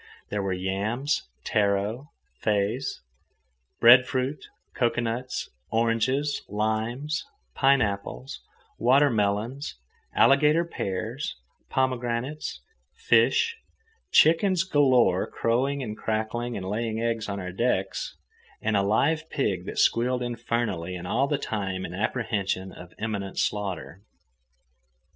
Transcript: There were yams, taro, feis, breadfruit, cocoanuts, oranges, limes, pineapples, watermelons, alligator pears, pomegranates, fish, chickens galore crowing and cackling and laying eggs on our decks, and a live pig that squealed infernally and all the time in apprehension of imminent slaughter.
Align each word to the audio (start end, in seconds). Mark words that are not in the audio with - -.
There 0.29 0.41
were 0.41 0.51
yams, 0.51 1.29
taro, 1.43 2.09
feis, 2.41 3.01
breadfruit, 3.79 4.47
cocoanuts, 4.73 5.51
oranges, 5.69 6.41
limes, 6.49 7.27
pineapples, 7.53 8.41
watermelons, 8.79 9.75
alligator 10.15 10.65
pears, 10.65 11.35
pomegranates, 11.69 12.61
fish, 12.95 13.57
chickens 14.11 14.63
galore 14.63 15.27
crowing 15.29 15.83
and 15.83 15.95
cackling 15.95 16.57
and 16.57 16.67
laying 16.67 16.99
eggs 16.99 17.29
on 17.29 17.39
our 17.39 17.51
decks, 17.51 18.17
and 18.59 18.75
a 18.75 18.81
live 18.81 19.29
pig 19.29 19.67
that 19.67 19.77
squealed 19.77 20.23
infernally 20.23 20.95
and 20.95 21.07
all 21.07 21.27
the 21.27 21.37
time 21.37 21.85
in 21.85 21.93
apprehension 21.93 22.71
of 22.71 22.95
imminent 22.99 23.37
slaughter. 23.37 24.01